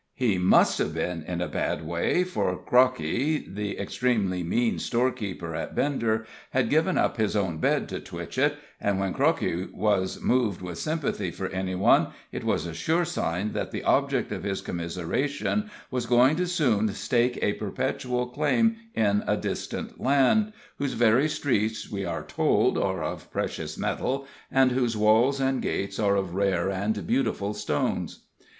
[0.15, 5.75] He must have been in a bad way, for Crockey, the extremely mean storekeeper at
[5.75, 10.79] Bender, had given up his own bed to Twitchett, and when Crockey was moved with
[10.79, 15.69] sympathy for any one, it was a sure sign that the object of his commiseration
[15.91, 21.91] was going to soon stake a perpetual claim in a distant land, whose very streets,
[21.91, 26.71] we are told, are of precious metal, and whose walls and gates are of rare
[26.71, 28.23] and beautiful stones.